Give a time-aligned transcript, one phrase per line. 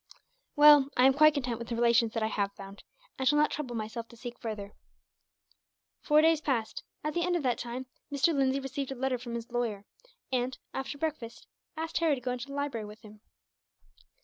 [0.55, 2.83] "Well, I am quite content with the relations that I have found,
[3.19, 4.73] and shall not trouble myself to seek further."
[5.99, 6.81] Four days passed.
[7.03, 8.33] At the end of that time, Mr.
[8.35, 9.85] Lindsay received a letter from his lawyer
[10.31, 11.45] and, after breakfast,
[11.77, 13.21] asked Harry to go into the library with him.